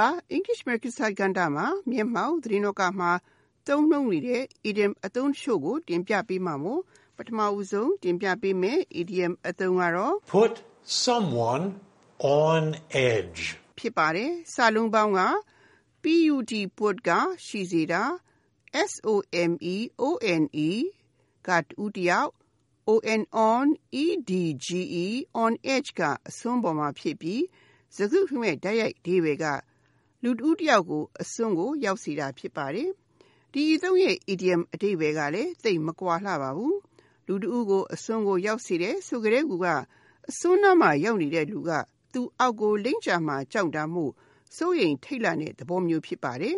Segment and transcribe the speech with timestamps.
[0.00, 3.10] ပါ English American Side ကဏ္ဍမှာမျက်မှောက်သတင်းတော့ကမှာ
[3.66, 6.80] သုံးနှုံနေတဲ့ idiom အသုံးချို့ကို တင်ပြပေးမှာမို့
[7.16, 10.54] ပထမဦးဆုံးတင်ပြပေးမယ် idiom အသုံးကတော့ Put
[11.04, 11.64] someone
[12.44, 12.62] on
[13.10, 13.40] edge.
[13.78, 15.20] ဖြစ်ပါတယ်စာလုံးပေါင်းက
[16.02, 17.10] PUT put က
[17.46, 18.02] ရှိစေတာ
[18.90, 19.76] SOME
[20.08, 20.70] ONE
[21.46, 22.32] ကတူတယောက်
[22.94, 23.66] on on
[24.04, 24.70] edge
[25.42, 27.42] on edge ကအစွန်းပေါ်မှာဖြစ်ပြီး
[27.96, 29.46] စကားခုမဲ့ဓာတ်ရိုက်ဒီဝေက
[30.22, 32.90] လူတူတယောက်ကိုအစွန်းကို ရောက်စေတာဖြစ်ပါတယ်
[33.52, 36.78] ဒီအသုံးရဲ့ idiom အတိတ်ပဲကလည်းသိမကွာလှပါဘူး
[37.26, 39.66] လူတူကိုအစွန်းကိုရောက်စေတယ်ဆိုကြတဲ့ကူက
[40.28, 41.70] အစွန်းနားမှာရောက်နေတဲ့လူက
[42.12, 44.04] သူအောက်ကိုလိမ့်ချမှာကြောက်တာမှု
[44.56, 46.56] စိုးရိမ်ထိတ်လန့်တဲ့သဘောမျိုးဖြစ်ပါတယ်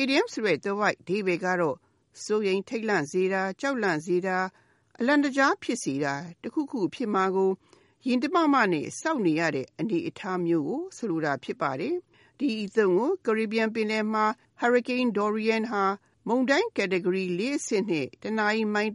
[0.00, 1.76] idiom ဆိုတဲ့ the white ဒီဝေကတော့
[2.24, 4.38] စိုးရိမ်ထိတ်လန့်စေတာကြောက်လန့်စေတာ
[4.98, 7.50] အလံတကြားဖြစ်စေတာတခုခုဖြစ်မှာကို
[8.06, 11.96] ရင်တမမနဲ့စောင့်နေရတဲ့အနေအထားမျိုးကိုဆိုလိုတာဖြစ်ပါတယ်။
[12.40, 14.24] ဒီအသုံးကို Caribbean ပင်လယ်မှာ
[14.60, 15.84] Hurricane Dorian ဟာ
[16.28, 18.92] မုန်တိုင်း category ၄အဆင့်နဲ့တနအီမိုင်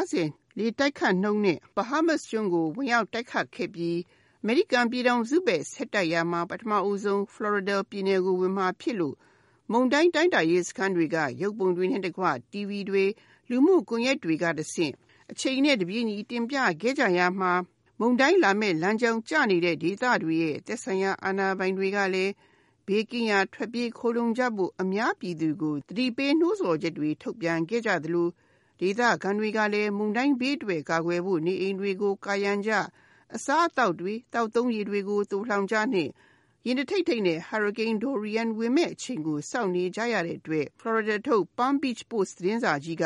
[0.00, 3.98] 150လေတိုက်ခတ်နှုန်းနဲ့ Bahamas ကျွန်းကိုဝင်ရောက်တိုက်ခတ်ခဲ့ပြီး
[4.42, 9.16] အမေရိကန်ပြည်ထောင်စုပဲဆက်တိုက်ရမှာပထမဦးဆုံး Florida ပြည်နယ်ကိုဝင်မှာဖြစ်လို့
[9.72, 13.04] မုန်တိုင်းတိုင်းတာရေးစခန်းတွေကရုပ်ပုံတွေနဲ့တကွ TV တွေ
[13.50, 14.92] လူမှုကွန်ရက်တွေကတဆင့်
[15.30, 17.52] အချိန်နဲ့တပြေးညီတင်ပြခဲ့ကြရမှာ
[18.00, 22.32] မုန်တိုင်းလာမဲ့လမ်းကြောင်းကျနေတဲ့ဒေသတွေရဲ့သက်ဆိုင်ရာအာဏာပိုင်တွေကလည်း
[22.86, 28.28] ဘေးကင်းရာထွက်ပြေးခိုလုံကြဖို့အများပြည်သူကိုတတိပေးနှိုးဆော်ချက်တွေထုတ်ပြန်ခဲ့ကြသလို
[28.80, 32.70] ဒေသခံတွေကလည်းမုန်တိုင်းဘေးတွေကာကွယ်ဖို့နေအိမ်တွေကိုကာယံကြ
[33.34, 36.10] အစားအသောက်တွေတောက်သုံးရည်တွေကိုတူလှောင်ကြနှင့်
[36.66, 43.04] ရင်တထိတ်ထိတ်နဲ့ Hurricane Dorian ဝင်မဲ့အချိန်ကိုစောင့်နေကြရတဲ့အတွက် Florida ထုတ် Palm Beach Post သတင်းစာကြီးက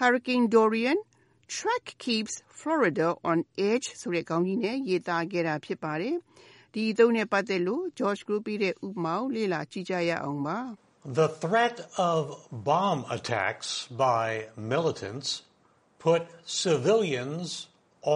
[0.00, 0.98] Hurricane Dorian
[1.54, 3.38] Track keeps Florida on
[3.70, 6.16] edge ဆိုတဲ့ခေါင်းကြီးနဲ့ရေးသားခဲ့တာဖြစ်ပါတယ်။
[6.73, 10.57] ဒီအသုံးနဲ့ပတ်သက်လို့ George Group ရဲ့ဥပမာကိုလေ့လာကြည့်ကြရအောင်ပါ။
[11.19, 11.77] The threat
[12.11, 12.21] of
[12.69, 13.69] bomb attacks
[14.05, 14.27] by
[14.73, 15.29] militants
[16.03, 16.21] put
[16.63, 17.47] civilians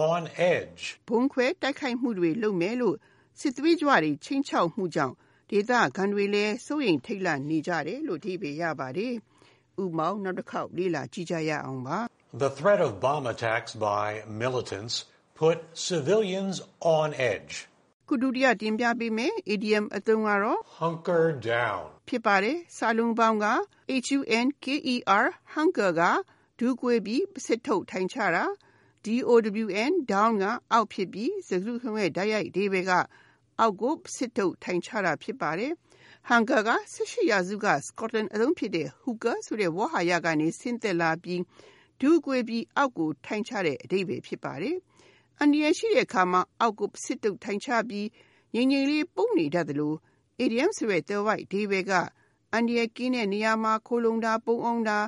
[0.08, 0.20] on
[0.54, 0.82] edge.
[1.10, 2.96] ဘုံခွဲတိုက်ခိုက်မှုတွေလုပ်မယ်လို့
[3.40, 5.14] စစ်သွေးကြွတွေချင်းချောက်မှုကြောင့်
[5.50, 9.14] ဒေသခံတွေလည်းစိုးရိမ်ထိတ်လန့်နေကြတယ်လို့ဒီပေရပါတယ်။
[9.82, 11.98] ဥပမာနောက်တစ်ခေါက်လေ့လာကြည့်ကြရအောင်ပါ။
[12.44, 14.06] The threat of bomb attacks by
[14.44, 14.94] militants
[15.40, 15.56] put
[15.88, 16.56] civilians
[17.00, 17.52] on edge.
[18.11, 23.45] ခုဒုတိယတင်ပြပေးမယ် idiom အသုံးကတော့ hunker down ဖြစ်ပါတယ်စာလုံးပေါင်းက
[24.05, 26.01] h u n k e r hunker က
[26.59, 28.45] ဒူးကွေးပြီးစစ်ထုတ်ထိုင်ချတာ
[29.05, 29.31] d o
[29.63, 32.91] w n down ကအောက်ဖြစ်ပြီးစကားစုခုံးရဲ့ဓာတ်ရိုက်ဒေးဘဲက
[33.59, 35.71] အောက်ကိုစစ်ထုတ်ထိုင်ချတာဖြစ်ပါတယ်
[36.29, 41.41] hunker က18ရာစုက Scotland အသုံးဖြစ်တဲ့ hooker ဆိုတဲ့ဝါဟာရကနေဆင်းသက်လာပြီး
[42.01, 44.77] ဒူးကွေးပြီးအောက်ကိုထိုင်ချတဲ့အဓိပ္ပာယ်ဖြစ်ပါတယ်။
[45.41, 48.07] အန္တရာယ်ရှိတဲ့အခါမှာအောက်ကိုစစ်တုပ်ထိုင်ချပြီး
[48.53, 49.97] ငြိမ်ငြိမ်လေးပုန်းနေတတ်တယ်လို့
[50.43, 51.91] idiom ဆိုတဲ့ the white ဒီဘဲက
[52.53, 54.99] အန္တရာယ်ကင်းတဲ့နေရာမှာခိုလုံတာပုံအောင်တာ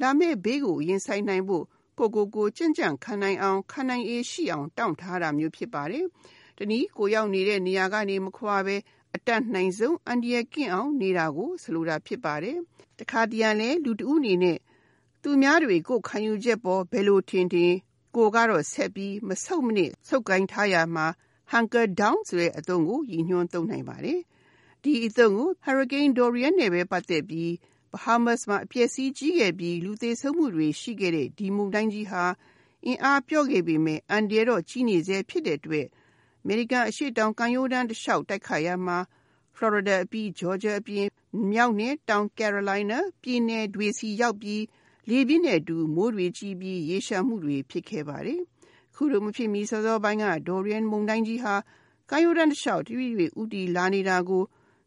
[0.00, 1.64] လာမဲ့ဘေးကိုရင်ဆိုင်နိုင်ဖို့
[1.98, 6.04] ကိုကိုကိုကြံ့ကြံ့ခံနိုင်အောင်ခံနိုင်အေးရှိအောင်တောင့်ထားတာမျိုးဖြစ်ပါတယ်။
[6.58, 8.76] တနည်းကိုရောက်နေတဲ့နေရာကနေမခွာပဲ
[9.14, 12.56] အတတ်နိုင်ဆုံးအန္တရာယ်ကင်းအောင်နေတာကိုဆိုလိုတာဖြစ်ပါတယ်။
[12.98, 14.58] တခါတရံလဲလူတဦးအနေနဲ့
[15.22, 17.72] သူများတွေကိုခံယူချက်ပေါ်ဘယ်လိုထင်ထင်
[18.14, 21.06] ကိုကတော့ဆက်ပြီးမဆုတ်မနစ်ဆုတ်ကိုင်းထားရမှာ
[21.52, 24.20] hunker down ဆိုတဲ့အသုံးကိုရည်ညွှန်းသုံးနိုင်ပါတယ်။
[24.82, 27.50] ဒီအသုံးကို Hurricane Dorian နဲ့ပဲပတ်သက်ပြီး
[27.92, 32.24] Bahamas မှာအပျက်စီးကြီးခဲ့ပြီးလူသေဆုံးမှုတွေရှိခဲ့တဲ့ဒီမုန်တိုင်းကြီးဟာ
[32.86, 35.86] အင်အားပြော့ခဲ့ပေမဲ့အန်ဒီရော့ကြီးနေစေဖြစ်တဲ့အတွက်
[36.42, 38.98] အမေရိကန်အရှေ့တောင်ကမ်းရိုးတန်းတစ်လျှောက်တိုက်ခတ်ရမှာ
[39.56, 41.08] Florida အပြီး Georgia အပြင်
[41.52, 44.62] မြောက်နဲ့တောင် Carolina ပြည်နယ်တွေစီရောက်ပြီး
[45.10, 48.40] လေပြင်းနဲ့အတူမိုးတွေကြီးပြီးရေရှမ်းမှုတွေဖြစ်ခဲ့ပါတယ်။
[48.94, 51.54] ခုလိုမဖြစ်မီစောစောပိုင်းက Dorian မုန်တိုင်းကြီးဟာ
[52.10, 54.42] ကမ်းရိုးတန်းတစ်လျှောက်တရွေ့ရွေ့ဥတီလာနေတာကို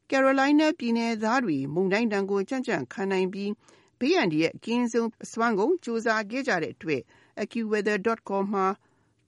[0.10, 3.52] Carolina ပြည်နယ်သားတွေမုန်တိုင်းတန်ကိုကြံ့ကြံ့ခံနိုင်ပြီး
[4.00, 7.02] ဘေးရန်ဒီရဲ့အကင်းဆုံးအစွမ်းကုန်စူးစမ်းခဲ့ကြတဲ့အတွက်
[7.42, 8.68] AccuWeather.com မှာ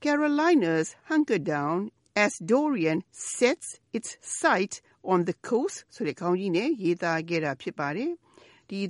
[0.02, 1.78] Carolinas hunker down
[2.24, 2.98] as Dorian
[3.36, 4.10] sets its
[4.40, 4.74] sight
[5.12, 8.12] on the coast ဆိုတဲ့ခေါင်းကြီးနဲ့ရေးသားခဲ့တာဖြစ်ပါတယ်။
[8.68, 8.88] We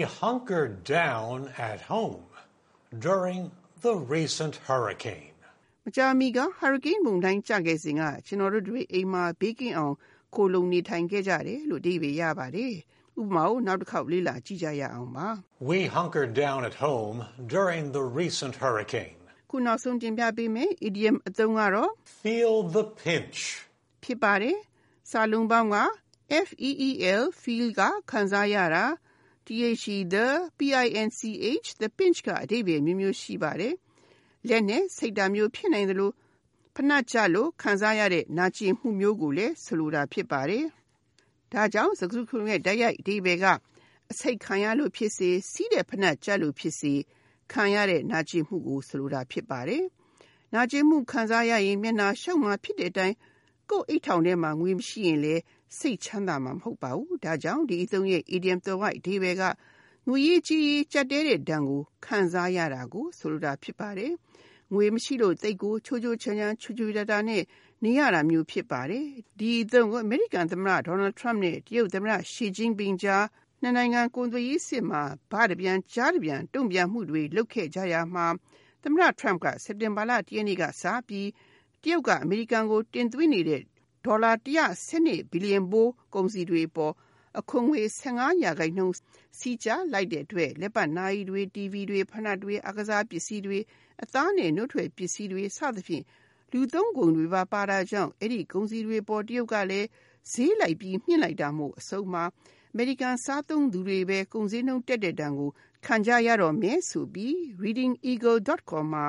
[0.00, 2.24] hunkered down at home
[2.98, 3.50] during
[3.82, 5.34] the recent hurricane.
[5.84, 9.94] မကြာမီက hurricane မုန်တိုင်းကျခဲ့စဉ်ကကျွန်တော်တို့တွေအိမ်မှာဘေးကင်းအောင်
[10.34, 12.72] ခိုလုံနေထိုင်ခဲ့ကြတယ်လို့ဒီပေရပါတယ်။
[13.20, 15.28] ဥပမာကိုနောက်တစ်ခေါက်လေ့လာကြည့်ကြရအောင်ပါ။
[15.70, 17.18] We hunkered down at home
[17.54, 19.16] during the recent hurricane.
[19.50, 21.90] ခုနောက်ဆုံးတင်ပြပေးမယ် idiom အသုံးကတော့
[22.22, 23.38] feel the pinch
[24.04, 24.56] ဖြစ်ပါတယ်
[25.10, 25.76] စာလုံးပေါင်းက
[26.50, 28.84] feel feel ကခံစားရတာ
[29.46, 30.28] the
[30.58, 33.74] pinch the pinch ကအဓိပ္ပာယ်မျိုးမျိုးရှိပါတယ်
[34.48, 36.10] လက်နဲ့စိတ်ဓာမျိုးဖြစ်နိုင်သလို
[36.88, 40.64] နတ်ကြလို့ခံစားရတဲ့နာကျင်မှုမျိုးကိုလည်းဆိုလိုတာဖြစ်ပါတယ်။
[41.52, 43.46] ဒါကြောင့်စကားစုရဲ့တိုက်ရိုက်အဓိပ္ပာယ်က
[44.10, 46.94] အစိတ်ခံရလို့ဖြစ်စေစီးတဲ့ဖနတ်ကြလို့ဖြစ်စေ
[47.52, 49.84] ခံရတဲ့နာကျင်မှုကိုဆိုလိုတာဖြစ်ပါတယ်။
[50.54, 53.16] နာကျင်မှုခံစားရရင်မျက်နှာရှုပ်မှဖြစ်တဲ့အတိုင်း
[53.70, 55.42] ကိုယ်အိတ်ထောင်ထဲမှာငွေမရှိရင်လည်း
[55.78, 59.42] စိတ်ချမ်းသာမှာမဟုတ်ပါဘူး။ဒါကြောင့်ဒီအသုံးရဲ့ idiom တော်ဝိုက်အဓိပ္ပာယ်က
[60.08, 64.12] ငွေရေးကြီးကြက်တဲတဲ့ဒဏ်ကိုခံစားရတာကိုဆိုလိုတာဖြစ်ပါတယ်။
[64.74, 67.42] ငွေမရှိလို့တိတ်ကိုချိုးချိုးချမ်းချမ်းချူချူတတာနဲ့
[67.84, 69.06] နေရတာမျိုးဖြစ်ပါတယ်။
[69.38, 73.24] ဒီအသုံးကိုအမေရိကန်သမ္မတဒေါ်နယ်ထရမ့်နဲ့တရုတ်သမ္မတရှီကျင်းပင်ကြား
[73.62, 78.26] နှစ်နိုင်ငံကုန်သွယ်ရေးစစ်မှာဘာတပြန်ကြားတပြန်တုံ့ပြန်မှုတွေလုပ်ခဲ့ကြရမှာ
[78.82, 81.28] သမ္မတထရမ့်ကစက်တင်ဘာလ၁ရက်နေ့ကစပြီး
[81.82, 83.62] တရုတ်ကအမေရိကန်ကို တင်သွင်းနေတဲ့
[84.04, 84.32] ဒေါ်လာ
[84.86, 86.94] 112ဘီလီယံဘိုး ကုန်စည်တွေပေါ်
[87.38, 88.94] အခွန်ငွေ15ရာခိုင်နှုန်း
[89.38, 93.58] စီးကြလိုက်တဲ့အတွက်လက်ပတ်နာရီတွေ TV တွေဖနတ်တွေအကစားပစ္စည်းတွေ
[94.02, 96.04] အသားနဲ့နှုတ်ထွက်ပစ္စည်းတွေ စသဖြင့်
[96.52, 99.88] လူသုံးကုန်တွေပါ ပါတာကြောင့် အဲ့ဒီကုန်စည်တွေပေါ် တရုတ်ကလည်း
[100.32, 102.24] ဈေးလိုက်ပြီး မြင့်လိုက်တာမို့ အဆုံးမှာ
[102.72, 105.50] အမေရိကန် စားသုံးသူတွေပဲ ကုန်စည်နှုန်းတက်တဲ့တန်ကို
[105.86, 109.06] ခံကြရတော့မယ်ဆိုပြီး readingeagle.com မှာ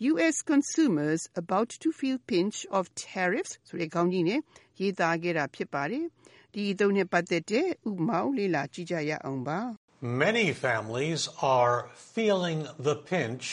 [0.00, 4.40] US consumers about to feel pinch of tariffs ဆိုတဲ့ခေါင်းကြီးနဲ့
[4.80, 6.04] ရေးသားခဲ့တာဖြစ်ပါတယ်။
[6.54, 9.58] ဒီအသုံးနဲ့ပတ်သက်တဲ့ဥပမာကိုလေ့လာကြည့်ကြရအောင်ပါ။
[10.24, 11.22] Many families
[11.58, 11.76] are
[12.14, 13.44] feeling the pinch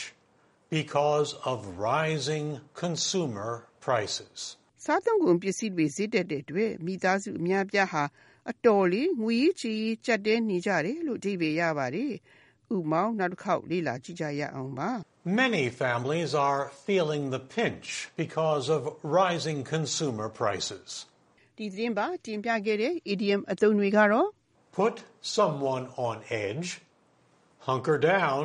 [0.78, 1.58] because of
[1.92, 2.48] rising
[2.84, 3.52] consumer
[3.86, 4.40] prices.
[4.86, 8.04] စားသုံးကုန်ပစ္စည်းတွေဈေးတက်တဲ့အတွက်မိသားစုအများပြားဟာ
[8.52, 12.14] အတော်လေးငွေကြီးကြီးကြက်တဲနေကြတယ်လို့အဓိပ္ပာယ်ရပါတယ်။
[12.76, 14.92] ဥပမာနောက်တစ်ခေါက်လေ့လာကြည့်ကြရအောင်ပါ။
[15.25, 20.89] Many families are feeling the pinch because of rising consumer prices.
[21.59, 24.29] ဒီသတင်းပါတင်ပြခဲ့တဲ့ idiom အသုံးတွေကတော့
[24.79, 24.95] put
[25.37, 26.69] someone on edge,
[27.67, 28.43] hunker down,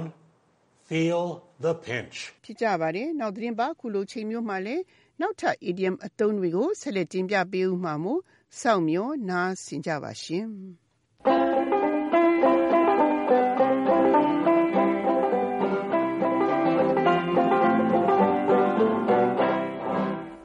[0.89, 1.23] feel
[1.65, 2.15] the pinch
[2.45, 4.83] ဖြစ်ကြပါတယ်။နောက်သတင်းပါခုလိုချိန်မျိုးမှာလည်း
[5.21, 8.21] နောက်ထပ် idiom အသုံးတွေကိုဆက်လက်တင်ပြပေးဦးမှာမို့
[8.61, 10.47] စောင့်မျှော်နားဆင်ကြပါရှင်။